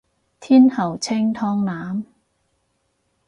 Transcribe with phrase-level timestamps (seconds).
[0.39, 2.03] 天后清湯腩